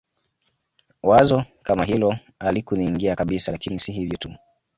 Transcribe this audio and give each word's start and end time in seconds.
Wazo 1.03 1.45
kama 1.63 1.85
hilo 1.85 2.17
halikuniingia 2.39 3.15
kabisa 3.15 3.51
Lakini 3.51 3.79
si 3.79 3.91
hivyo 3.91 4.17
tu 4.17 4.35